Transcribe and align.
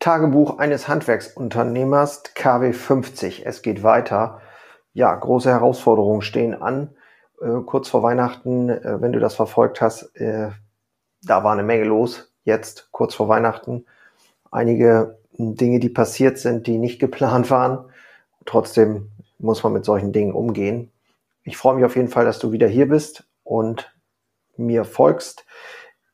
Tagebuch 0.00 0.58
eines 0.58 0.88
Handwerksunternehmers 0.88 2.22
KW 2.34 2.72
50. 2.72 3.44
Es 3.44 3.60
geht 3.60 3.82
weiter. 3.82 4.40
Ja, 4.94 5.14
große 5.14 5.50
Herausforderungen 5.50 6.22
stehen 6.22 6.54
an. 6.54 6.96
Äh, 7.38 7.60
kurz 7.66 7.90
vor 7.90 8.02
Weihnachten, 8.02 8.70
äh, 8.70 9.02
wenn 9.02 9.12
du 9.12 9.20
das 9.20 9.34
verfolgt 9.34 9.82
hast, 9.82 10.16
äh, 10.16 10.48
da 11.22 11.44
war 11.44 11.52
eine 11.52 11.62
Menge 11.64 11.84
los. 11.84 12.32
Jetzt, 12.44 12.88
kurz 12.92 13.14
vor 13.14 13.28
Weihnachten, 13.28 13.84
einige 14.50 15.18
Dinge, 15.32 15.80
die 15.80 15.90
passiert 15.90 16.38
sind, 16.38 16.66
die 16.66 16.78
nicht 16.78 16.98
geplant 16.98 17.50
waren. 17.50 17.84
Trotzdem 18.46 19.10
muss 19.38 19.62
man 19.62 19.74
mit 19.74 19.84
solchen 19.84 20.12
Dingen 20.12 20.32
umgehen. 20.32 20.90
Ich 21.44 21.58
freue 21.58 21.76
mich 21.76 21.84
auf 21.84 21.96
jeden 21.96 22.08
Fall, 22.08 22.24
dass 22.24 22.38
du 22.38 22.52
wieder 22.52 22.68
hier 22.68 22.88
bist 22.88 23.24
und 23.44 23.94
mir 24.56 24.86
folgst. 24.86 25.44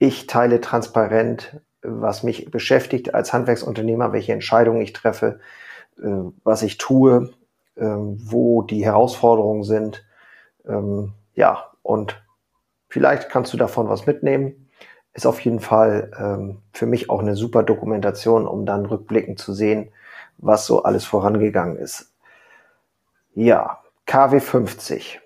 Ich 0.00 0.27
teile 0.27 0.61
transparent 0.61 1.61
was 1.87 2.23
mich 2.23 2.50
beschäftigt 2.50 3.14
als 3.14 3.32
Handwerksunternehmer, 3.32 4.12
welche 4.12 4.32
Entscheidungen 4.32 4.81
ich 4.81 4.93
treffe, 4.93 5.40
äh, 5.99 6.08
was 6.44 6.63
ich 6.63 6.79
tue, 6.79 7.31
äh, 7.77 7.85
wo 7.85 8.63
die 8.63 8.85
Herausforderungen 8.85 9.64
sind. 9.64 10.04
Ähm, 10.67 11.13
ja, 11.35 11.71
und 11.82 12.22
vielleicht 12.89 13.29
kannst 13.30 13.53
du 13.53 13.57
davon 13.57 13.89
was 13.89 14.07
mitnehmen. 14.07 14.68
Ist 15.13 15.27
auf 15.27 15.41
jeden 15.41 15.61
Fall 15.61 16.11
ähm, 16.18 16.63
für 16.72 16.86
mich 16.86 17.08
auch 17.08 17.21
eine 17.21 17.36
super 17.36 17.63
Dokumentation, 17.63 18.46
um 18.46 18.66
dann 18.66 18.85
rückblickend 18.85 19.39
zu 19.39 19.55
sehen, 19.55 19.91
was 20.39 20.66
so 20.66 20.82
alles 20.82 21.05
vorangegangen 21.05 21.77
ist. 21.77 22.13
Ja, 23.35 23.80
KW 24.07 24.41
50. 24.41 25.21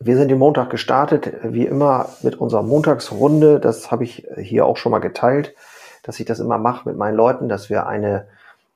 Wir 0.00 0.16
sind 0.16 0.28
den 0.28 0.38
Montag 0.38 0.70
gestartet, 0.70 1.32
wie 1.42 1.66
immer 1.66 2.08
mit 2.22 2.36
unserer 2.36 2.62
Montagsrunde. 2.62 3.60
Das 3.60 3.90
habe 3.90 4.04
ich 4.04 4.26
hier 4.36 4.66
auch 4.66 4.76
schon 4.76 4.92
mal 4.92 4.98
geteilt, 4.98 5.54
dass 6.02 6.20
ich 6.20 6.26
das 6.26 6.40
immer 6.40 6.58
mache 6.58 6.88
mit 6.88 6.98
meinen 6.98 7.16
Leuten, 7.16 7.48
dass 7.48 7.70
wir 7.70 7.86
eine 7.86 8.26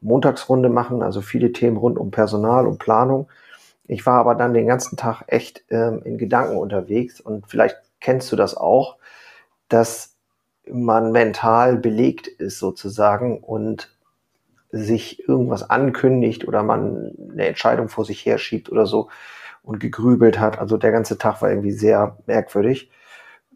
Montagsrunde 0.01 0.69
machen, 0.69 1.03
also 1.03 1.21
viele 1.21 1.53
Themen 1.53 1.77
rund 1.77 1.99
um 1.99 2.11
Personal 2.11 2.67
und 2.67 2.79
Planung. 2.79 3.29
Ich 3.87 4.07
war 4.07 4.19
aber 4.21 4.35
dann 4.35 4.55
den 4.55 4.67
ganzen 4.67 4.97
Tag 4.97 5.25
echt 5.27 5.65
ähm, 5.71 6.03
in 6.05 6.19
Gedanken 6.19 6.57
unterwegs 6.57 7.21
und 7.21 7.47
vielleicht 7.49 7.77
kennst 8.01 8.31
du 8.31 8.37
das 8.37 8.57
auch, 8.57 8.97
dass 9.69 10.15
man 10.71 11.11
mental 11.11 11.77
belegt 11.77 12.29
ist 12.29 12.59
sozusagen 12.59 13.39
und 13.39 13.91
sich 14.71 15.27
irgendwas 15.27 15.69
ankündigt 15.69 16.47
oder 16.47 16.63
man 16.63 17.13
eine 17.33 17.47
Entscheidung 17.47 17.89
vor 17.89 18.05
sich 18.05 18.25
herschiebt 18.25 18.71
oder 18.71 18.87
so 18.87 19.09
und 19.69 19.81
gegrübelt 19.81 20.41
hat. 20.41 20.59
Also 20.59 20.79
der 20.79 20.93
ganze 20.93 21.19
Tag 21.19 21.43
war 21.43 21.51
irgendwie 21.51 21.73
sehr 21.73 22.17
merkwürdig. 22.27 22.91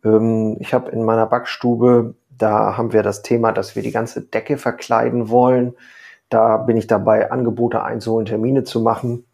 Ähm, 0.05 0.59
ich 0.61 0.75
habe 0.75 0.91
in 0.91 1.05
meiner 1.05 1.25
Backstube, 1.27 2.15
da 2.29 2.77
haben 2.77 2.93
wir 2.93 3.03
das 3.03 3.23
Thema, 3.23 3.51
dass 3.53 3.77
wir 3.77 3.83
die 3.83 3.93
ganze 3.93 4.21
Decke 4.21 4.59
verkleiden 4.59 5.31
wollen. 5.31 5.75
Da 6.29 6.59
bin 6.59 6.77
ich 6.77 6.87
dabei, 6.87 7.31
Angebote 7.31 7.83
einzuholen, 7.83 8.27
Termine 8.27 8.63
zu 8.65 8.83
machen. 8.83 9.25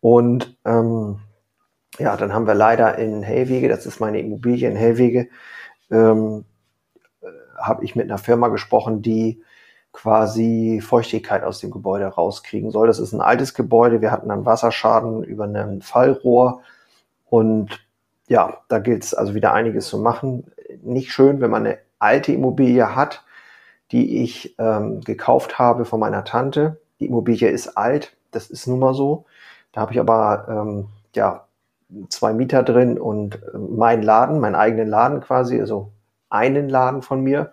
Und 0.00 0.56
ähm, 0.64 1.18
ja, 1.98 2.16
dann 2.16 2.32
haben 2.32 2.46
wir 2.46 2.54
leider 2.54 2.98
in 2.98 3.24
Hellwege, 3.24 3.68
das 3.68 3.84
ist 3.84 3.98
meine 3.98 4.20
Immobilie 4.20 4.70
in 4.70 4.76
Hellwege, 4.76 5.28
ähm, 5.90 6.44
äh, 7.20 7.26
habe 7.58 7.84
ich 7.84 7.96
mit 7.96 8.08
einer 8.08 8.18
Firma 8.18 8.46
gesprochen, 8.46 9.02
die 9.02 9.42
quasi 9.92 10.80
Feuchtigkeit 10.82 11.44
aus 11.44 11.60
dem 11.60 11.70
Gebäude 11.70 12.06
rauskriegen 12.06 12.70
soll. 12.70 12.86
Das 12.86 12.98
ist 12.98 13.12
ein 13.12 13.20
altes 13.20 13.54
Gebäude. 13.54 14.00
Wir 14.00 14.10
hatten 14.10 14.30
einen 14.30 14.46
Wasserschaden 14.46 15.22
über 15.22 15.44
ein 15.44 15.82
Fallrohr. 15.82 16.62
Und 17.26 17.80
ja, 18.28 18.58
da 18.68 18.78
gilt 18.78 19.04
es 19.04 19.14
also 19.14 19.34
wieder 19.34 19.52
einiges 19.52 19.88
zu 19.88 19.98
machen. 19.98 20.50
Nicht 20.82 21.12
schön, 21.12 21.40
wenn 21.40 21.50
man 21.50 21.66
eine 21.66 21.78
alte 21.98 22.32
Immobilie 22.32 22.96
hat, 22.96 23.24
die 23.92 24.22
ich 24.22 24.54
ähm, 24.58 25.02
gekauft 25.02 25.58
habe 25.58 25.84
von 25.84 26.00
meiner 26.00 26.24
Tante. 26.24 26.80
Die 26.98 27.06
Immobilie 27.06 27.48
ist 27.50 27.76
alt, 27.76 28.16
das 28.30 28.48
ist 28.48 28.66
nun 28.66 28.78
mal 28.78 28.94
so. 28.94 29.26
Da 29.72 29.82
habe 29.82 29.92
ich 29.92 30.00
aber 30.00 30.46
ähm, 30.48 30.86
ja 31.14 31.46
zwei 32.08 32.32
Mieter 32.32 32.62
drin 32.62 32.98
und 32.98 33.36
äh, 33.42 33.58
meinen 33.58 34.02
Laden, 34.02 34.40
meinen 34.40 34.54
eigenen 34.54 34.88
Laden 34.88 35.20
quasi, 35.20 35.60
also 35.60 35.92
einen 36.30 36.68
Laden 36.68 37.02
von 37.02 37.20
mir. 37.22 37.52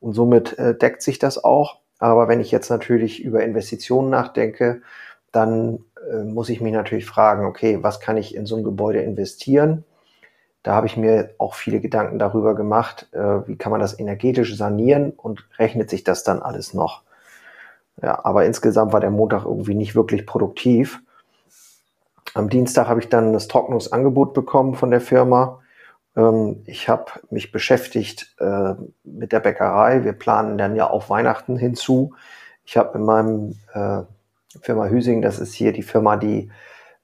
Und 0.00 0.14
somit 0.14 0.58
äh, 0.58 0.74
deckt 0.74 1.02
sich 1.02 1.18
das 1.18 1.42
auch. 1.42 1.78
Aber 1.98 2.28
wenn 2.28 2.40
ich 2.40 2.50
jetzt 2.50 2.70
natürlich 2.70 3.22
über 3.22 3.42
Investitionen 3.42 4.10
nachdenke, 4.10 4.82
dann 5.32 5.84
äh, 6.10 6.24
muss 6.24 6.48
ich 6.48 6.60
mich 6.60 6.72
natürlich 6.72 7.06
fragen, 7.06 7.44
okay, 7.44 7.78
was 7.82 8.00
kann 8.00 8.16
ich 8.16 8.34
in 8.34 8.46
so 8.46 8.56
ein 8.56 8.64
Gebäude 8.64 9.02
investieren? 9.02 9.84
Da 10.62 10.74
habe 10.74 10.86
ich 10.86 10.96
mir 10.96 11.34
auch 11.38 11.54
viele 11.54 11.80
Gedanken 11.80 12.18
darüber 12.18 12.54
gemacht, 12.54 13.08
äh, 13.12 13.46
wie 13.46 13.56
kann 13.56 13.70
man 13.72 13.80
das 13.80 13.98
energetisch 13.98 14.56
sanieren 14.56 15.10
und 15.10 15.46
rechnet 15.58 15.88
sich 15.88 16.04
das 16.04 16.24
dann 16.24 16.42
alles 16.42 16.74
noch? 16.74 17.02
Ja, 18.02 18.24
aber 18.24 18.46
insgesamt 18.46 18.92
war 18.92 19.00
der 19.00 19.10
Montag 19.10 19.44
irgendwie 19.44 19.74
nicht 19.74 19.94
wirklich 19.94 20.26
produktiv. 20.26 21.00
Am 22.34 22.48
Dienstag 22.48 22.88
habe 22.88 23.00
ich 23.00 23.08
dann 23.08 23.32
das 23.32 23.48
Trocknungsangebot 23.48 24.34
bekommen 24.34 24.74
von 24.74 24.90
der 24.90 25.00
Firma 25.00 25.60
ich 26.66 26.88
habe 26.88 27.12
mich 27.30 27.52
beschäftigt 27.52 28.34
äh, 28.40 28.74
mit 29.04 29.32
der 29.32 29.40
Bäckerei. 29.40 30.04
Wir 30.04 30.12
planen 30.12 30.58
dann 30.58 30.74
ja 30.74 30.90
auch 30.90 31.08
Weihnachten 31.08 31.56
hinzu. 31.56 32.14
Ich 32.64 32.76
habe 32.76 32.98
in 32.98 33.04
meinem 33.04 33.56
äh, 33.72 34.02
Firma 34.60 34.86
Hüsing, 34.86 35.22
das 35.22 35.38
ist 35.38 35.54
hier 35.54 35.72
die 35.72 35.82
Firma, 35.82 36.16
die 36.16 36.50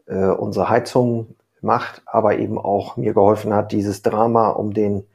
äh, 0.06 0.26
unsere 0.26 0.68
Heizung 0.68 1.36
macht, 1.60 2.02
aber 2.04 2.38
eben 2.38 2.58
auch 2.58 2.96
mir 2.96 3.14
geholfen 3.14 3.54
hat, 3.54 3.72
dieses 3.72 4.02
Drama 4.02 4.50
um 4.50 4.74
den 4.74 5.06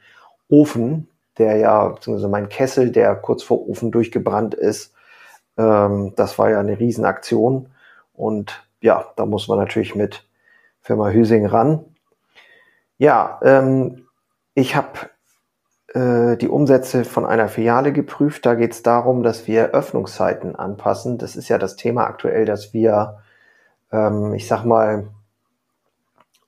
Ofen, 0.49 1.09
der 1.37 1.57
ja, 1.57 1.87
beziehungsweise 1.89 2.27
mein 2.29 2.49
Kessel, 2.49 2.91
der 2.91 3.15
kurz 3.15 3.43
vor 3.43 3.67
Ofen 3.67 3.91
durchgebrannt 3.91 4.53
ist, 4.53 4.93
ähm, 5.57 6.13
das 6.15 6.39
war 6.39 6.49
ja 6.49 6.59
eine 6.59 6.79
Riesenaktion. 6.79 7.69
Und 8.13 8.65
ja, 8.81 9.05
da 9.15 9.25
muss 9.25 9.47
man 9.47 9.57
natürlich 9.57 9.95
mit 9.95 10.25
Firma 10.81 11.09
Hüsing 11.09 11.45
ran. 11.45 11.85
Ja, 13.01 13.39
ähm, 13.41 14.05
ich 14.53 14.75
habe 14.75 15.09
äh, 15.87 16.37
die 16.37 16.47
Umsätze 16.47 17.03
von 17.03 17.25
einer 17.25 17.47
Filiale 17.47 17.93
geprüft. 17.93 18.45
Da 18.45 18.53
geht 18.53 18.73
es 18.73 18.83
darum, 18.83 19.23
dass 19.23 19.47
wir 19.47 19.71
Öffnungszeiten 19.71 20.55
anpassen. 20.55 21.17
Das 21.17 21.35
ist 21.35 21.49
ja 21.49 21.57
das 21.57 21.77
Thema 21.77 22.05
aktuell, 22.05 22.45
dass 22.45 22.75
wir, 22.75 23.23
ähm, 23.91 24.35
ich 24.35 24.47
sag 24.47 24.65
mal, 24.65 25.07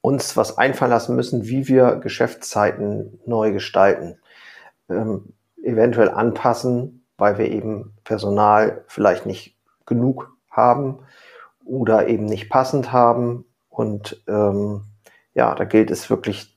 uns 0.02 0.38
was 0.38 0.60
einfallen 0.60 0.92
lassen 0.92 1.16
müssen, 1.16 1.48
wie 1.48 1.68
wir 1.68 1.96
Geschäftszeiten 1.96 3.20
neu 3.26 3.52
gestalten. 3.52 4.20
Ähm, 4.90 5.34
eventuell 5.64 6.12
anpassen, 6.12 7.04
weil 7.18 7.40
wir 7.40 7.50
eben 7.50 7.98
Personal 8.04 8.84
vielleicht 8.86 9.26
nicht 9.26 9.58
genug 9.88 10.38
haben 10.52 11.00
oder 11.66 12.10
eben 12.10 12.26
nicht 12.26 12.52
passend 12.52 12.92
haben. 12.92 13.44
Und 13.70 14.22
ähm, 14.28 14.84
ja, 15.34 15.56
da 15.56 15.64
gilt 15.66 15.92
es 15.92 16.10
wirklich, 16.10 16.56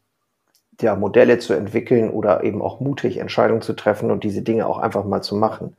ja, 0.80 0.94
Modelle 0.94 1.38
zu 1.38 1.54
entwickeln 1.54 2.10
oder 2.10 2.44
eben 2.44 2.62
auch 2.62 2.80
mutig 2.80 3.18
Entscheidungen 3.18 3.62
zu 3.62 3.72
treffen 3.74 4.10
und 4.10 4.24
diese 4.24 4.42
Dinge 4.42 4.66
auch 4.66 4.78
einfach 4.78 5.04
mal 5.04 5.22
zu 5.22 5.34
machen. 5.36 5.76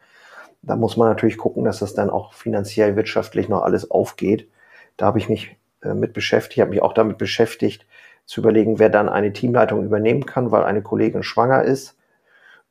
Da 0.62 0.75
muss 0.75 0.97
man 0.97 1.08
natürlich 1.09 1.38
gucken, 1.38 1.63
dass 1.63 1.80
das 1.80 1.94
dann 1.94 2.09
auch 2.09 2.34
finanziell, 2.34 2.96
wirtschaftlich 2.96 3.47
noch 3.47 3.62
alles 3.62 3.91
aufgeht. 3.91 4.50
Da 4.97 5.06
habe 5.06 5.19
ich 5.19 5.30
mich 5.30 5.56
äh, 5.84 5.94
mit 5.94 6.13
beschäftigt, 6.13 6.62
habe 6.62 6.72
mich 6.72 6.81
auch 6.81 6.94
damit 6.94 7.18
beschäftigt, 7.18 7.85
zu 8.25 8.41
überlegen, 8.41 8.80
wer 8.80 8.90
dann 8.90 9.08
eine 9.08 9.31
Teamleitung 9.34 9.85
übernehmen 9.85 10.25
kann, 10.25 10.52
weil 10.52 10.64
eine 10.64 10.81
Kollegin 10.81 11.24
schwanger 11.24 11.64
ist. 11.64 11.96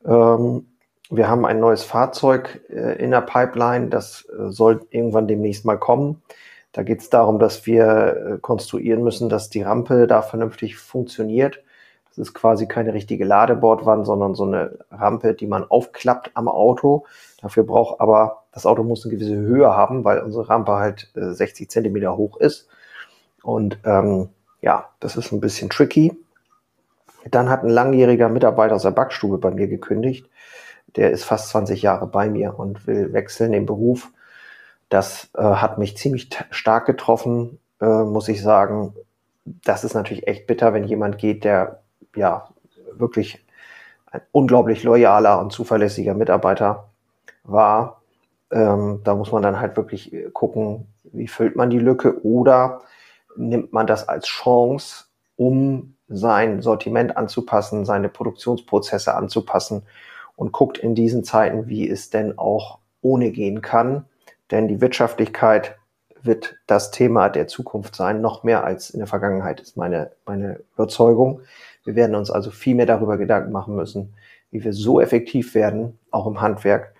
Ähm, 0.04 0.66
wir 1.08 1.28
haben 1.28 1.46
ein 1.46 1.60
neues 1.60 1.84
Fahrzeug 1.84 2.60
äh, 2.68 3.02
in 3.02 3.12
der 3.12 3.22
Pipeline, 3.22 3.88
das 3.88 4.26
äh, 4.28 4.50
soll 4.50 4.86
irgendwann 4.90 5.28
demnächst 5.28 5.64
mal 5.64 5.78
kommen. 5.78 6.22
Da 6.76 6.82
geht 6.82 7.00
es 7.00 7.08
darum, 7.08 7.38
dass 7.38 7.64
wir 7.64 8.34
äh, 8.34 8.38
konstruieren 8.38 9.02
müssen, 9.02 9.30
dass 9.30 9.48
die 9.48 9.62
Rampe 9.62 10.06
da 10.06 10.20
vernünftig 10.20 10.76
funktioniert. 10.76 11.62
Das 12.10 12.18
ist 12.18 12.34
quasi 12.34 12.66
keine 12.66 12.92
richtige 12.92 13.24
Ladebordwand, 13.24 14.04
sondern 14.04 14.34
so 14.34 14.44
eine 14.44 14.76
Rampe, 14.90 15.32
die 15.32 15.46
man 15.46 15.64
aufklappt 15.64 16.32
am 16.34 16.48
Auto. 16.48 17.06
Dafür 17.40 17.64
braucht 17.64 17.98
aber, 18.02 18.42
das 18.52 18.66
Auto 18.66 18.82
muss 18.82 19.06
eine 19.06 19.14
gewisse 19.14 19.36
Höhe 19.36 19.74
haben, 19.74 20.04
weil 20.04 20.18
unsere 20.18 20.50
Rampe 20.50 20.72
halt 20.72 21.10
60 21.14 21.64
äh, 21.64 21.68
Zentimeter 21.68 22.14
hoch 22.18 22.36
ist. 22.36 22.68
Und 23.42 23.78
ähm, 23.86 24.28
ja, 24.60 24.90
das 25.00 25.16
ist 25.16 25.32
ein 25.32 25.40
bisschen 25.40 25.70
tricky. 25.70 26.14
Dann 27.30 27.48
hat 27.48 27.62
ein 27.62 27.70
langjähriger 27.70 28.28
Mitarbeiter 28.28 28.74
aus 28.74 28.82
der 28.82 28.90
Backstube 28.90 29.38
bei 29.38 29.50
mir 29.50 29.66
gekündigt. 29.66 30.28
Der 30.96 31.10
ist 31.10 31.24
fast 31.24 31.48
20 31.48 31.80
Jahre 31.80 32.06
bei 32.06 32.28
mir 32.28 32.58
und 32.58 32.86
will 32.86 33.14
wechseln 33.14 33.52
den 33.52 33.64
Beruf. 33.64 34.10
Das 34.88 35.30
äh, 35.34 35.42
hat 35.42 35.78
mich 35.78 35.96
ziemlich 35.96 36.30
stark 36.50 36.86
getroffen, 36.86 37.58
äh, 37.80 37.86
muss 38.04 38.28
ich 38.28 38.42
sagen. 38.42 38.94
Das 39.44 39.84
ist 39.84 39.94
natürlich 39.94 40.26
echt 40.26 40.46
bitter, 40.46 40.74
wenn 40.74 40.84
jemand 40.84 41.18
geht, 41.18 41.44
der 41.44 41.82
ja 42.14 42.48
wirklich 42.92 43.44
ein 44.10 44.20
unglaublich 44.32 44.82
loyaler 44.82 45.40
und 45.40 45.52
zuverlässiger 45.52 46.14
Mitarbeiter 46.14 46.88
war. 47.44 48.02
Ähm, 48.50 49.00
da 49.04 49.14
muss 49.14 49.32
man 49.32 49.42
dann 49.42 49.60
halt 49.60 49.76
wirklich 49.76 50.14
gucken, 50.32 50.86
wie 51.04 51.28
füllt 51.28 51.56
man 51.56 51.70
die 51.70 51.78
Lücke 51.78 52.24
oder 52.24 52.82
nimmt 53.36 53.72
man 53.72 53.86
das 53.86 54.08
als 54.08 54.26
Chance, 54.26 55.06
um 55.36 55.94
sein 56.08 56.62
Sortiment 56.62 57.16
anzupassen, 57.16 57.84
seine 57.84 58.08
Produktionsprozesse 58.08 59.14
anzupassen 59.14 59.82
und 60.36 60.52
guckt 60.52 60.78
in 60.78 60.94
diesen 60.94 61.24
Zeiten, 61.24 61.68
wie 61.68 61.84
ist 61.84 62.14
denn 62.14 62.38
auch 62.38 62.78
ohne 63.00 63.30
gehen 63.30 63.60
kann. 63.62 64.04
Denn 64.50 64.68
die 64.68 64.80
Wirtschaftlichkeit 64.80 65.76
wird 66.22 66.56
das 66.66 66.90
Thema 66.90 67.28
der 67.28 67.46
Zukunft 67.46 67.94
sein, 67.94 68.20
noch 68.20 68.42
mehr 68.42 68.64
als 68.64 68.90
in 68.90 68.98
der 68.98 69.06
Vergangenheit 69.06 69.60
ist 69.60 69.76
meine, 69.76 70.12
meine 70.26 70.60
Überzeugung. 70.74 71.40
Wir 71.84 71.94
werden 71.94 72.16
uns 72.16 72.30
also 72.30 72.50
viel 72.50 72.74
mehr 72.74 72.86
darüber 72.86 73.16
Gedanken 73.16 73.52
machen 73.52 73.76
müssen, 73.76 74.14
wie 74.50 74.64
wir 74.64 74.72
so 74.72 75.00
effektiv 75.00 75.54
werden, 75.54 75.98
auch 76.10 76.26
im 76.26 76.40
Handwerk, 76.40 76.94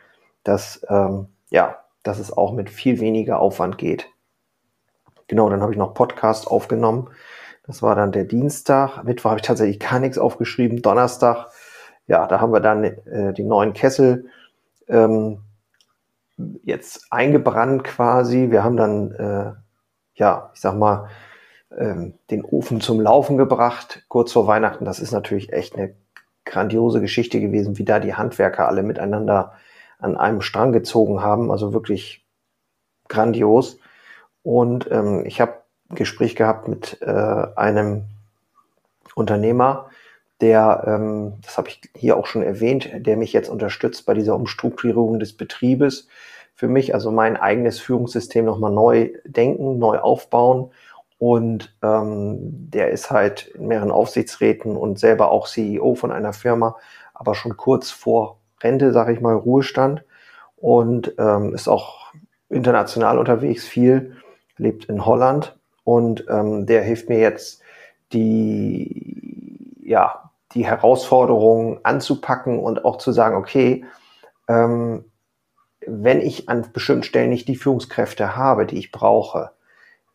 dass, 0.44 0.84
ähm, 0.88 1.26
ja, 1.50 1.78
dass 2.02 2.19
es 2.19 2.32
auch 2.32 2.52
mit 2.52 2.70
viel 2.70 3.00
weniger 3.00 3.40
Aufwand 3.40 3.78
geht. 3.78 4.08
Genau, 5.26 5.50
dann 5.50 5.60
habe 5.60 5.72
ich 5.72 5.78
noch 5.78 5.94
Podcast 5.94 6.46
aufgenommen. 6.46 7.08
Das 7.66 7.82
war 7.82 7.96
dann 7.96 8.12
der 8.12 8.25
Dienstag. 8.25 9.02
Mittwoch 9.02 9.31
habe 9.31 9.40
ich 9.40 9.46
tatsächlich 9.46 9.81
gar 9.81 9.99
nichts 9.99 10.19
aufgeschrieben. 10.19 10.82
Donnerstag, 10.82 11.49
ja, 12.06 12.26
da 12.28 12.40
haben 12.40 12.52
wir 12.52 12.60
dann 12.60 12.84
äh, 12.84 13.32
die 13.32 13.42
neuen 13.42 13.72
Kessel 13.72 14.26
ähm, 14.88 15.40
jetzt 16.62 17.06
eingebrannt 17.11 17.85
quasi. 17.85 18.50
Wir 18.50 18.65
haben 18.65 18.77
dann, 18.77 19.12
äh, 19.12 19.53
ja, 20.15 20.50
ich 20.55 20.61
sag 20.61 20.77
mal, 20.77 21.09
ähm, 21.77 22.15
den 22.31 22.44
Ofen 22.44 22.81
zum 22.81 23.00
Laufen 23.00 23.37
gebracht, 23.37 24.05
kurz 24.09 24.33
vor 24.33 24.47
Weihnachten. 24.47 24.85
Das 24.85 24.99
ist 25.00 25.12
natürlich 25.12 25.53
echt 25.53 25.77
eine 25.77 25.94
grandiose 26.44 27.00
Geschichte 27.00 27.41
gewesen, 27.41 27.79
wie 27.79 27.85
da 27.85 27.99
die 27.99 28.15
Handwerker 28.15 28.69
alle 28.69 28.83
miteinander 28.83 29.55
an 29.99 30.17
einem 30.17 30.41
Strang 30.41 30.73
gezogen 30.73 31.21
haben. 31.21 31.50
Also 31.50 31.73
wirklich 31.73 32.25
grandios. 33.09 33.79
Und 34.43 34.91
ähm, 34.91 35.25
ich 35.27 35.41
habe 35.41 35.55
ein 35.91 35.97
Gespräch 35.97 36.37
gehabt 36.37 36.69
mit 36.69 37.00
äh, 37.03 37.47
einem 37.56 38.05
Unternehmer, 39.15 39.91
der, 40.41 40.85
ähm, 40.87 41.35
das 41.43 41.56
habe 41.59 41.69
ich 41.69 41.81
hier 41.94 42.17
auch 42.17 42.27
schon 42.27 42.43
erwähnt, 42.43 42.91
der 42.94 43.17
mich 43.17 43.33
jetzt 43.33 43.49
unterstützt 43.49 44.06
bei 44.06 44.15
dieser 44.15 44.35
Umstrukturierung 44.35 45.19
des 45.19 45.37
Betriebes. 45.37 46.09
Für 46.55 46.69
mich 46.69 46.94
also 46.94 47.11
mein 47.11 47.37
eigenes 47.37 47.79
Führungssystem 47.79 48.44
nochmal 48.44 48.73
neu 48.73 49.11
denken, 49.25 49.79
neu 49.79 49.99
aufbauen. 49.99 50.71
Und 51.19 51.75
ähm, 51.83 52.71
der 52.71 52.91
ist 52.91 53.11
halt 53.11 53.47
in 53.55 53.69
mehreren 53.69 53.91
Aufsichtsräten 53.91 54.77
und 54.77 54.99
selber 54.99 55.31
auch 55.31 55.49
CEO 55.49 55.94
von 55.94 56.12
einer 56.12 56.35
Firma, 56.35 56.77
aber 57.15 57.35
schon 57.35 57.56
kurz 57.56 57.91
vor 57.91 58.38
Rente, 58.62 58.93
sage 58.93 59.15
ich 59.15 59.21
mal, 59.21 59.35
Ruhestand 59.35 60.05
und 60.56 61.15
ähm, 61.19 61.55
ist 61.55 61.69
auch 61.69 62.12
international 62.50 63.19
unterwegs 63.19 63.65
viel 63.65 64.17
lebt 64.59 64.87
in 64.87 65.05
Holland 65.05 65.56
und 65.85 66.25
ähm, 66.29 66.67
der 66.67 66.83
hilft 66.83 67.09
mir 67.09 67.19
jetzt, 67.19 67.62
die, 68.12 69.83
ja, 69.83 70.25
die 70.56 70.67
Herausforderungen 70.67 71.79
anzupacken 71.85 72.58
und 72.58 72.85
auch 72.85 72.97
zu 72.97 73.12
sagen, 73.12 73.37
okay, 73.37 73.85
ähm, 74.49 75.05
wenn 75.87 76.20
ich 76.20 76.49
an 76.49 76.67
bestimmten 76.73 77.05
Stellen 77.05 77.31
nicht 77.31 77.47
die 77.47 77.56
Führungskräfte 77.56 78.37
habe, 78.37 78.67
die 78.67 78.79
ich 78.79 78.91
brauche, 78.91 79.53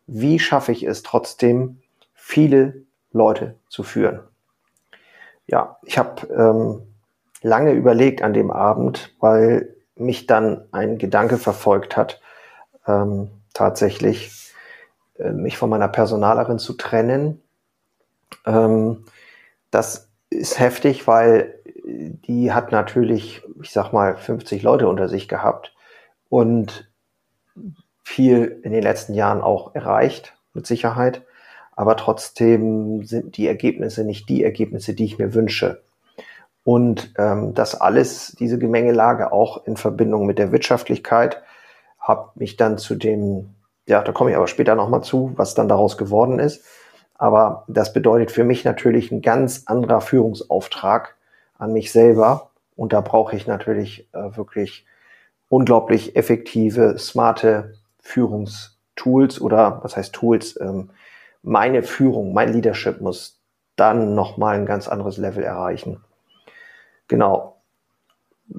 wie 0.06 0.38
schaffe 0.38 0.72
ich 0.72 0.82
es 0.82 1.02
trotzdem, 1.02 1.80
viele 2.12 2.82
Leute 3.12 3.56
zu 3.68 3.82
führen? 3.82 4.20
Ja, 5.46 5.78
ich 5.84 5.96
habe 5.96 6.26
ähm, 6.28 6.82
lange 7.42 7.72
überlegt 7.72 8.22
an 8.22 8.34
dem 8.34 8.50
Abend, 8.50 9.14
weil 9.20 9.74
mich 9.94 10.26
dann 10.26 10.66
ein 10.72 10.98
Gedanke 10.98 11.38
verfolgt 11.38 11.96
hat, 11.96 12.20
ähm, 12.86 13.30
tatsächlich 13.54 14.52
äh, 15.18 15.30
mich 15.30 15.56
von 15.56 15.70
meiner 15.70 15.88
Personalerin 15.88 16.58
zu 16.58 16.74
trennen. 16.74 17.40
Ähm, 18.46 19.04
das 19.70 20.11
ist 20.32 20.58
heftig, 20.58 21.06
weil 21.06 21.60
die 21.84 22.52
hat 22.52 22.72
natürlich, 22.72 23.42
ich 23.62 23.70
sag 23.70 23.92
mal, 23.92 24.16
50 24.16 24.62
Leute 24.62 24.88
unter 24.88 25.08
sich 25.08 25.28
gehabt 25.28 25.74
und 26.28 26.90
viel 28.04 28.60
in 28.62 28.72
den 28.72 28.82
letzten 28.82 29.14
Jahren 29.14 29.40
auch 29.40 29.74
erreicht, 29.74 30.34
mit 30.54 30.66
Sicherheit. 30.66 31.22
Aber 31.74 31.96
trotzdem 31.96 33.04
sind 33.04 33.36
die 33.36 33.46
Ergebnisse 33.46 34.04
nicht 34.04 34.28
die 34.28 34.44
Ergebnisse, 34.44 34.94
die 34.94 35.04
ich 35.04 35.18
mir 35.18 35.34
wünsche. 35.34 35.82
Und 36.64 37.14
ähm, 37.18 37.54
das 37.54 37.80
alles, 37.80 38.36
diese 38.38 38.58
Gemengelage 38.58 39.32
auch 39.32 39.66
in 39.66 39.76
Verbindung 39.76 40.26
mit 40.26 40.38
der 40.38 40.52
Wirtschaftlichkeit, 40.52 41.42
habe 41.98 42.30
mich 42.34 42.56
dann 42.56 42.78
zu 42.78 42.94
dem, 42.94 43.54
ja, 43.86 44.02
da 44.02 44.12
komme 44.12 44.30
ich 44.30 44.36
aber 44.36 44.48
später 44.48 44.74
nochmal 44.74 45.02
zu, 45.02 45.32
was 45.36 45.54
dann 45.54 45.68
daraus 45.68 45.96
geworden 45.96 46.38
ist. 46.38 46.64
Aber 47.22 47.62
das 47.68 47.92
bedeutet 47.92 48.32
für 48.32 48.42
mich 48.42 48.64
natürlich 48.64 49.12
ein 49.12 49.22
ganz 49.22 49.62
anderer 49.66 50.00
Führungsauftrag 50.00 51.14
an 51.56 51.72
mich 51.72 51.92
selber. 51.92 52.50
Und 52.74 52.92
da 52.92 53.00
brauche 53.00 53.36
ich 53.36 53.46
natürlich 53.46 54.08
äh, 54.12 54.36
wirklich 54.36 54.84
unglaublich 55.48 56.16
effektive, 56.16 56.98
smarte 56.98 57.74
Führungstools 58.00 59.40
oder 59.40 59.78
was 59.84 59.96
heißt 59.96 60.12
Tools? 60.12 60.58
Ähm, 60.60 60.90
meine 61.44 61.84
Führung, 61.84 62.34
mein 62.34 62.52
Leadership 62.52 63.00
muss 63.00 63.38
dann 63.76 64.16
nochmal 64.16 64.56
ein 64.56 64.66
ganz 64.66 64.88
anderes 64.88 65.16
Level 65.16 65.44
erreichen. 65.44 66.02
Genau. 67.06 67.54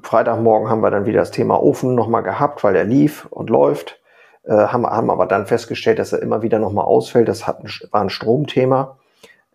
Freitagmorgen 0.02 0.70
haben 0.70 0.80
wir 0.80 0.90
dann 0.90 1.04
wieder 1.04 1.20
das 1.20 1.32
Thema 1.32 1.62
Ofen 1.62 1.94
nochmal 1.94 2.22
gehabt, 2.22 2.64
weil 2.64 2.76
er 2.76 2.84
lief 2.84 3.26
und 3.26 3.50
läuft. 3.50 4.00
Äh, 4.44 4.52
haben, 4.52 4.86
haben 4.86 5.10
aber 5.10 5.26
dann 5.26 5.46
festgestellt, 5.46 5.98
dass 5.98 6.12
er 6.12 6.20
immer 6.20 6.42
wieder 6.42 6.58
nochmal 6.58 6.84
ausfällt. 6.84 7.28
Das 7.28 7.46
hat 7.46 7.60
ein, 7.64 7.70
war 7.90 8.02
ein 8.02 8.10
Stromthema, 8.10 8.98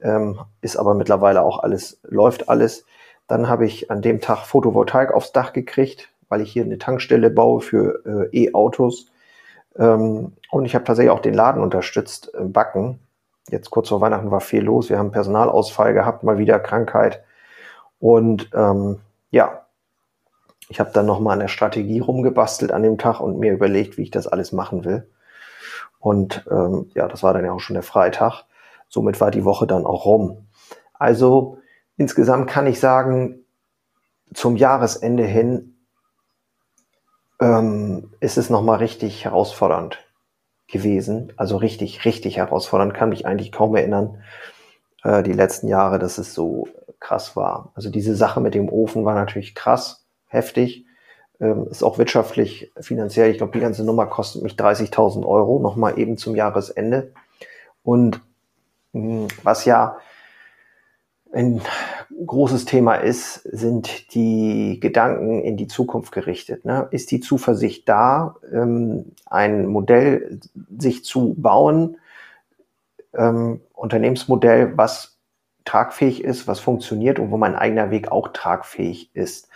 ähm, 0.02 0.40
ist 0.62 0.78
aber 0.78 0.96
mittlerweile 0.96 1.44
auch 1.44 1.60
alles, 1.60 2.00
läuft 2.04 2.50
alles. 2.50 2.86
Dann 3.28 3.48
habe 3.48 3.66
ich 3.66 3.92
an 3.92 4.02
dem 4.02 4.20
Tag 4.22 4.46
Photovoltaik 4.46 5.14
aufs 5.14 5.32
Dach 5.32 5.54
gekriegt, 5.54 6.10
weil 6.28 6.42
ich 6.42 6.52
hier 6.52 6.64
eine 6.64 6.80
Tankstelle 6.80 7.30
baue 7.30 7.62
für 7.62 8.30
äh, 8.34 8.46
E-Autos. 8.46 9.08
Ähm, 9.78 10.34
und 10.50 10.66
ich 10.66 10.74
habe 10.74 10.86
tatsächlich 10.86 11.12
auch 11.12 11.20
den 11.20 11.36
Laden 11.36 11.62
unterstützt, 11.62 12.34
äh, 12.34 12.44
Backen. 12.44 13.00
Jetzt 13.50 13.70
kurz 13.70 13.90
vor 13.90 14.02
Weihnachten 14.02 14.32
war 14.32 14.42
viel 14.42 14.64
los. 14.64 14.90
Wir 14.90 14.98
haben 14.98 15.12
Personalausfall 15.12 15.94
gehabt, 15.94 16.24
mal 16.24 16.40
wieder 16.40 16.60
Krankheit. 16.60 17.24
Und 18.00 18.50
ähm, 18.56 19.00
ja, 19.30 19.59
ich 20.70 20.80
habe 20.80 20.92
dann 20.94 21.08
nochmal 21.08 21.34
an 21.34 21.40
der 21.40 21.48
Strategie 21.48 22.00
rumgebastelt 22.00 22.72
an 22.72 22.84
dem 22.84 23.00
Tag 23.00 23.20
und 23.20 23.40
mir 23.40 23.52
überlegt, 23.52 23.98
wie 23.98 24.04
ich 24.04 24.12
das 24.12 24.28
alles 24.28 24.52
machen 24.52 24.86
will. 24.86 25.10
Und 26.00 26.46
ähm, 26.50 26.92
ja, 26.94 27.08
das 27.08 27.24
war 27.24 27.34
dann 27.34 27.44
ja 27.44 27.52
auch 27.52 27.60
schon 27.60 27.74
der 27.74 27.84
Freitag. 27.84 28.46
Somit 28.88 29.20
war 29.20 29.32
die 29.32 29.46
Woche 29.46 29.66
dann 29.66 29.86
auch 29.86 30.06
rum. 30.06 30.48
Also 30.94 31.58
insgesamt 31.98 32.50
kann 32.50 32.68
ich 32.68 32.80
sagen, 32.80 33.44
zum 34.34 34.58
Jahresende 34.58 35.24
hin 35.24 35.76
ähm, 37.42 38.12
ist 38.20 38.38
es 38.38 38.52
nochmal 38.52 38.78
richtig 38.78 39.26
herausfordernd 39.26 39.98
gewesen. 40.68 41.34
Also 41.36 41.58
richtig, 41.58 42.06
richtig 42.06 42.38
herausfordernd. 42.38 42.94
Kann 42.94 43.10
mich 43.10 43.26
eigentlich 43.26 43.52
kaum 43.52 43.76
erinnern, 43.76 44.22
äh, 45.04 45.24
die 45.24 45.34
letzten 45.34 45.68
Jahre, 45.68 45.98
dass 45.98 46.20
es 46.20 46.36
so 46.36 46.68
krass 47.00 47.36
war. 47.36 47.72
Also 47.74 47.90
diese 47.90 48.16
Sache 48.16 48.40
mit 48.40 48.54
dem 48.54 48.70
Ofen 48.70 49.04
war 49.04 49.16
natürlich 49.16 49.56
krass 49.56 49.99
heftig. 50.30 50.86
Ähm, 51.42 51.68
ist 51.70 51.84
auch 51.84 51.98
wirtschaftlich, 51.98 52.72
finanziell. 52.80 53.32
Ich 53.32 53.38
glaube, 53.38 53.54
die 53.54 53.60
ganze 53.60 53.86
Nummer 53.86 54.06
kostet 54.08 54.42
mich 54.42 54.54
30.000 54.54 55.26
Euro, 55.26 55.60
nochmal 55.60 56.00
eben 56.00 56.18
zum 56.18 56.36
Jahresende. 56.36 57.12
Und 57.84 58.22
mh, 58.94 59.02
hm, 59.02 59.28
was 59.44 59.66
ja 59.66 59.98
ein 61.32 61.62
großes 62.26 62.66
Thema 62.66 62.96
ist, 62.96 63.36
sind 63.44 64.14
die 64.16 64.80
Gedanken 64.80 65.42
in 65.42 65.58
die 65.58 65.68
Zukunft 65.68 66.12
gerichtet. 66.12 66.66
Ne? 66.66 66.88
Ist 66.92 67.12
die 67.12 67.20
Zuversicht 67.20 67.88
da, 67.88 68.36
ähm, 68.52 69.14
ein 69.26 69.68
Modell 69.68 70.40
sich 70.78 71.06
zu 71.06 71.36
bauen, 71.38 71.98
ähm, 73.14 73.62
Unternehmensmodell, 73.74 74.76
was 74.76 75.18
tragfähig 75.66 76.24
ist, 76.24 76.48
was 76.48 76.60
funktioniert 76.60 77.20
und 77.20 77.32
wo 77.32 77.38
mein 77.38 77.56
eigener 77.56 77.92
Weg 77.92 78.12
auch 78.12 78.30
tragfähig 78.30 79.16
ist. 79.16 79.50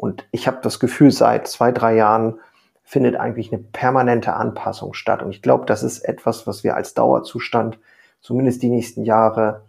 Und 0.00 0.26
ich 0.30 0.46
habe 0.46 0.60
das 0.62 0.80
Gefühl, 0.80 1.10
seit 1.10 1.46
zwei, 1.46 1.72
drei 1.72 1.94
Jahren 1.94 2.38
findet 2.84 3.16
eigentlich 3.16 3.52
eine 3.52 3.62
permanente 3.62 4.32
Anpassung 4.32 4.94
statt. 4.94 5.22
Und 5.22 5.30
ich 5.30 5.42
glaube, 5.42 5.66
das 5.66 5.82
ist 5.82 6.00
etwas, 6.00 6.46
was 6.46 6.64
wir 6.64 6.74
als 6.74 6.94
Dauerzustand 6.94 7.78
zumindest 8.22 8.62
die 8.62 8.70
nächsten 8.70 9.04
Jahre 9.04 9.60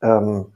ähm, 0.00 0.54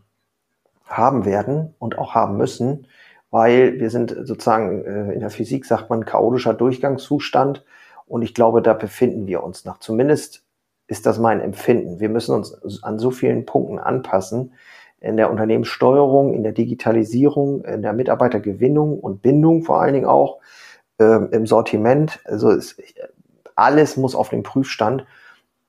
haben 0.86 1.26
werden 1.26 1.74
und 1.78 1.98
auch 1.98 2.14
haben 2.14 2.38
müssen, 2.38 2.86
weil 3.30 3.78
wir 3.78 3.90
sind 3.90 4.16
sozusagen 4.22 4.82
äh, 4.86 5.12
in 5.12 5.20
der 5.20 5.28
Physik 5.28 5.66
sagt 5.66 5.90
man 5.90 6.06
chaotischer 6.06 6.54
Durchgangszustand 6.54 7.66
und 8.06 8.22
ich 8.22 8.32
glaube, 8.32 8.62
da 8.62 8.72
befinden 8.72 9.26
wir 9.26 9.42
uns 9.42 9.66
noch. 9.66 9.76
Zumindest 9.76 10.42
ist 10.86 11.04
das 11.04 11.18
mein 11.18 11.42
Empfinden. 11.42 12.00
Wir 12.00 12.08
müssen 12.08 12.34
uns 12.34 12.82
an 12.82 12.98
so 12.98 13.10
vielen 13.10 13.44
Punkten 13.44 13.78
anpassen, 13.78 14.54
in 15.00 15.16
der 15.16 15.30
Unternehmenssteuerung, 15.30 16.34
in 16.34 16.42
der 16.42 16.52
Digitalisierung, 16.52 17.64
in 17.64 17.82
der 17.82 17.92
Mitarbeitergewinnung 17.92 18.98
und 18.98 19.22
Bindung 19.22 19.62
vor 19.62 19.80
allen 19.80 19.94
Dingen 19.94 20.06
auch, 20.06 20.38
äh, 20.98 21.24
im 21.30 21.46
Sortiment. 21.46 22.20
Also 22.24 22.50
es, 22.50 22.76
alles 23.54 23.96
muss 23.96 24.14
auf 24.14 24.30
den 24.30 24.42
Prüfstand. 24.42 25.06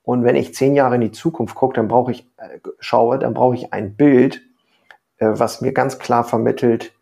Und 0.02 0.24
wenn 0.24 0.36
ich 0.36 0.54
zehn 0.54 0.74
Jahre 0.74 0.96
in 0.96 1.00
die 1.00 1.12
Zukunft 1.12 1.54
gucke, 1.54 1.74
dann 1.74 1.88
brauche 1.88 2.12
ich, 2.12 2.26
äh, 2.38 2.58
schaue, 2.80 3.18
dann 3.18 3.34
brauche 3.34 3.54
ich 3.54 3.72
ein 3.72 3.94
Bild, 3.94 4.42
äh, 5.18 5.26
was 5.30 5.60
mir 5.60 5.72
ganz 5.72 5.98
klar 5.98 6.24
vermittelt 6.24 6.92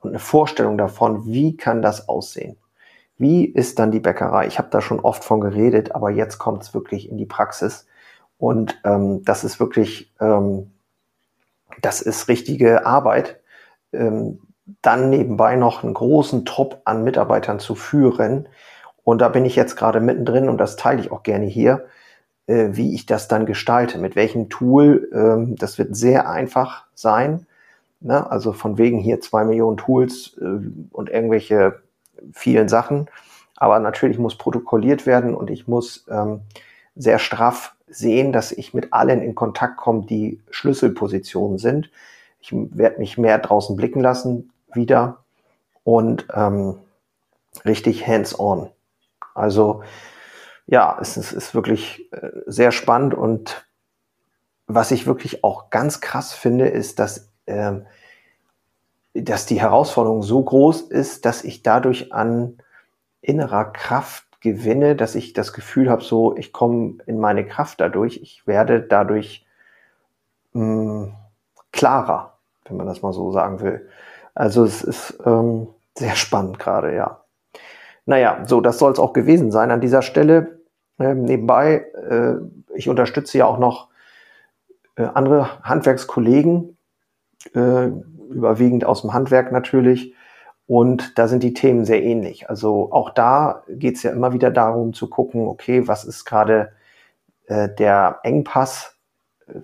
und 0.00 0.10
eine 0.10 0.18
Vorstellung 0.18 0.78
davon, 0.78 1.26
wie 1.26 1.56
kann 1.56 1.82
das 1.82 2.08
aussehen? 2.08 2.56
Wie 3.16 3.44
ist 3.44 3.78
dann 3.78 3.90
die 3.90 4.00
Bäckerei? 4.00 4.46
Ich 4.46 4.58
habe 4.58 4.68
da 4.70 4.80
schon 4.80 5.00
oft 5.00 5.24
von 5.24 5.40
geredet, 5.40 5.94
aber 5.94 6.10
jetzt 6.10 6.38
kommt 6.38 6.62
es 6.62 6.74
wirklich 6.74 7.08
in 7.08 7.16
die 7.16 7.26
Praxis. 7.26 7.86
Und 8.38 8.80
ähm, 8.84 9.24
das 9.24 9.44
ist 9.44 9.60
wirklich, 9.60 10.12
ähm, 10.20 10.72
das 11.82 12.00
ist 12.00 12.28
richtige 12.28 12.86
Arbeit. 12.86 13.40
Ähm, 13.92 14.40
dann 14.82 15.10
nebenbei 15.10 15.56
noch 15.56 15.84
einen 15.84 15.94
großen 15.94 16.44
Trupp 16.44 16.80
an 16.84 17.04
Mitarbeitern 17.04 17.58
zu 17.58 17.74
führen. 17.74 18.48
Und 19.02 19.20
da 19.20 19.28
bin 19.28 19.44
ich 19.44 19.56
jetzt 19.56 19.76
gerade 19.76 20.00
mittendrin 20.00 20.48
und 20.48 20.58
das 20.58 20.76
teile 20.76 21.00
ich 21.00 21.12
auch 21.12 21.22
gerne 21.22 21.44
hier, 21.44 21.86
äh, 22.46 22.68
wie 22.70 22.94
ich 22.94 23.06
das 23.06 23.28
dann 23.28 23.44
gestalte, 23.44 23.98
mit 23.98 24.16
welchem 24.16 24.48
Tool. 24.48 25.10
Ähm, 25.12 25.56
das 25.56 25.78
wird 25.78 25.94
sehr 25.94 26.30
einfach 26.30 26.86
sein. 26.94 27.46
Ne? 28.00 28.30
Also 28.30 28.52
von 28.52 28.78
wegen 28.78 28.98
hier 28.98 29.20
zwei 29.20 29.44
Millionen 29.44 29.76
Tools 29.76 30.38
äh, 30.40 30.66
und 30.90 31.10
irgendwelche 31.10 31.82
vielen 32.32 32.68
Sachen. 32.68 33.08
Aber 33.56 33.78
natürlich 33.78 34.18
muss 34.18 34.36
protokolliert 34.36 35.06
werden 35.06 35.34
und 35.34 35.50
ich 35.50 35.68
muss 35.68 36.06
ähm, 36.10 36.40
sehr 36.96 37.18
straff 37.18 37.73
sehen, 37.94 38.32
dass 38.32 38.52
ich 38.52 38.74
mit 38.74 38.92
allen 38.92 39.22
in 39.22 39.34
Kontakt 39.34 39.76
komme, 39.76 40.06
die 40.06 40.40
Schlüsselpositionen 40.50 41.58
sind. 41.58 41.90
Ich 42.40 42.52
werde 42.52 42.98
mich 42.98 43.16
mehr 43.18 43.38
draußen 43.38 43.76
blicken 43.76 44.00
lassen 44.00 44.50
wieder 44.72 45.24
und 45.84 46.26
ähm, 46.34 46.76
richtig 47.64 48.06
hands-on. 48.06 48.70
Also 49.34 49.82
ja, 50.66 50.96
es 51.00 51.16
ist, 51.16 51.32
ist 51.32 51.54
wirklich 51.54 52.10
äh, 52.12 52.30
sehr 52.46 52.72
spannend 52.72 53.14
und 53.14 53.66
was 54.66 54.90
ich 54.90 55.06
wirklich 55.06 55.44
auch 55.44 55.70
ganz 55.70 56.00
krass 56.00 56.32
finde, 56.32 56.68
ist, 56.68 56.98
dass, 56.98 57.28
äh, 57.46 57.72
dass 59.12 59.46
die 59.46 59.60
Herausforderung 59.60 60.22
so 60.22 60.42
groß 60.42 60.82
ist, 60.82 61.26
dass 61.26 61.44
ich 61.44 61.62
dadurch 61.62 62.12
an 62.12 62.58
innerer 63.20 63.66
Kraft 63.66 64.24
gewinne, 64.44 64.94
dass 64.94 65.16
ich 65.16 65.32
das 65.32 65.52
Gefühl 65.52 65.90
habe, 65.90 66.04
so, 66.04 66.36
ich 66.36 66.52
komme 66.52 66.98
in 67.06 67.18
meine 67.18 67.46
Kraft 67.46 67.80
dadurch, 67.80 68.20
ich 68.22 68.46
werde 68.46 68.80
dadurch 68.80 69.44
mh, 70.52 70.62
hm, 70.62 71.14
klarer, 71.72 72.34
wenn 72.66 72.76
man 72.76 72.86
das 72.86 73.02
mal 73.02 73.12
so 73.12 73.32
sagen 73.32 73.60
will. 73.60 73.88
Also 74.34 74.64
es 74.64 74.82
ist 74.82 75.18
ähm, 75.24 75.68
sehr 75.96 76.14
spannend 76.14 76.58
gerade, 76.58 76.94
ja. 76.94 77.22
Naja, 78.06 78.42
so, 78.44 78.60
das 78.60 78.78
soll 78.78 78.92
es 78.92 78.98
auch 78.98 79.14
gewesen 79.14 79.50
sein 79.50 79.70
an 79.70 79.80
dieser 79.80 80.02
Stelle. 80.02 80.60
Ähm, 80.98 81.22
nebenbei, 81.22 81.86
äh, 82.08 82.34
ich 82.76 82.88
unterstütze 82.88 83.38
ja 83.38 83.46
auch 83.46 83.58
noch 83.58 83.88
äh, 84.96 85.04
andere 85.14 85.62
Handwerkskollegen, 85.62 86.76
äh, 87.54 87.86
überwiegend 88.28 88.84
aus 88.84 89.00
dem 89.00 89.14
Handwerk 89.14 89.52
natürlich. 89.52 90.14
Und 90.66 91.18
da 91.18 91.28
sind 91.28 91.42
die 91.42 91.52
Themen 91.52 91.84
sehr 91.84 92.02
ähnlich. 92.02 92.48
Also 92.48 92.90
auch 92.90 93.10
da 93.10 93.62
geht 93.68 93.96
es 93.96 94.02
ja 94.02 94.12
immer 94.12 94.32
wieder 94.32 94.50
darum 94.50 94.94
zu 94.94 95.08
gucken, 95.10 95.46
okay, 95.46 95.86
was 95.86 96.04
ist 96.04 96.24
gerade 96.24 96.72
äh, 97.46 97.68
der 97.68 98.20
Engpass? 98.22 98.96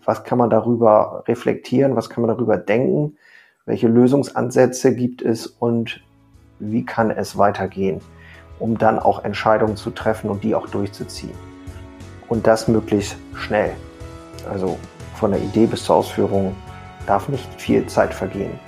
Was 0.05 0.25
kann 0.25 0.37
man 0.37 0.51
darüber 0.51 1.25
reflektieren? 1.27 1.97
Was 1.97 2.11
kann 2.11 2.23
man 2.23 2.37
darüber 2.37 2.59
denken? 2.59 3.17
Welche 3.65 3.89
Lösungsansätze 3.89 4.95
gibt 4.95 5.23
es 5.23 5.47
und 5.47 6.03
wie 6.59 6.85
kann 6.85 7.11
es 7.11 7.39
weitergehen, 7.39 8.03
um 8.59 8.77
dann 8.77 8.99
auch 8.99 9.25
Entscheidungen 9.25 9.77
zu 9.77 9.91
treffen 9.91 10.29
und 10.29 10.45
die 10.45 10.55
auch 10.55 10.69
durchzuziehen? 10.69 11.33
Und 12.29 12.47
das 12.47 12.69
möglichst 12.69 13.17
schnell. 13.35 13.73
Also 14.51 14.79
von 15.15 15.31
der 15.31 15.41
Idee 15.41 15.67
bis 15.67 15.85
zur 15.85 15.97
Ausführung 15.97 16.55
darf 17.07 17.29
nicht 17.29 17.49
viel 17.61 17.87
Zeit 17.87 18.13
vergehen. 18.13 18.59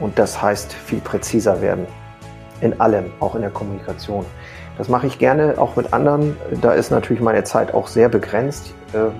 Und 0.00 0.18
das 0.18 0.40
heißt 0.40 0.72
viel 0.72 1.00
präziser 1.00 1.60
werden. 1.60 1.86
In 2.60 2.80
allem, 2.80 3.12
auch 3.20 3.34
in 3.34 3.42
der 3.42 3.50
Kommunikation. 3.50 4.24
Das 4.76 4.88
mache 4.88 5.06
ich 5.06 5.18
gerne 5.18 5.54
auch 5.58 5.76
mit 5.76 5.92
anderen. 5.92 6.36
Da 6.60 6.72
ist 6.72 6.90
natürlich 6.90 7.22
meine 7.22 7.44
Zeit 7.44 7.74
auch 7.74 7.88
sehr 7.88 8.08
begrenzt. 8.08 8.74
Äh, 8.92 9.10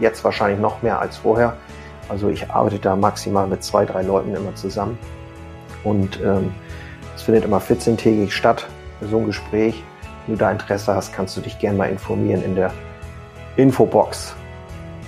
jetzt 0.00 0.22
wahrscheinlich 0.24 0.60
noch 0.60 0.82
mehr 0.82 1.00
als 1.00 1.16
vorher. 1.18 1.54
Also 2.08 2.28
ich 2.28 2.50
arbeite 2.50 2.78
da 2.78 2.94
maximal 2.96 3.46
mit 3.46 3.62
zwei, 3.64 3.86
drei 3.86 4.02
Leuten 4.02 4.34
immer 4.34 4.54
zusammen. 4.54 4.98
Und 5.84 6.20
ähm, 6.22 6.52
es 7.14 7.22
findet 7.22 7.44
immer 7.44 7.58
14-tägig 7.58 8.30
statt, 8.30 8.66
so 9.00 9.18
ein 9.18 9.26
Gespräch. 9.26 9.82
Wenn 10.26 10.36
du 10.36 10.38
da 10.38 10.50
Interesse 10.50 10.94
hast, 10.94 11.12
kannst 11.12 11.36
du 11.36 11.40
dich 11.40 11.58
gerne 11.58 11.78
mal 11.78 11.88
informieren 11.88 12.42
in 12.44 12.54
der 12.54 12.72
Infobox. 13.56 14.34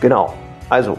Genau. 0.01 0.35
Also, 0.71 0.99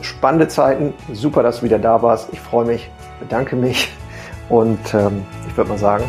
spannende 0.00 0.48
Zeiten. 0.48 0.94
Super, 1.12 1.42
dass 1.42 1.58
du 1.58 1.64
wieder 1.64 1.78
da 1.78 2.02
warst. 2.02 2.28
Ich 2.32 2.40
freue 2.40 2.64
mich 2.64 2.90
bedanke 3.22 3.56
mich 3.56 3.88
und 4.48 4.94
ähm, 4.94 5.24
ich 5.48 5.56
würde 5.56 5.70
mal 5.70 5.78
sagen, 5.78 6.04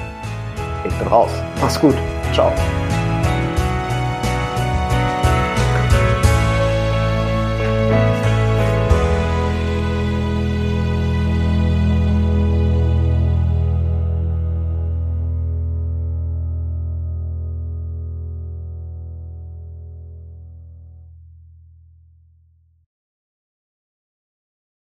ich 0.85 0.93
bin 0.95 1.07
raus. 1.07 1.31
Mach's 1.61 1.79
gut. 1.79 1.95
Ciao. 2.33 2.51